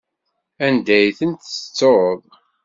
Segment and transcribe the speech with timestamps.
[0.65, 2.19] Anda ay tent-tettuḍ?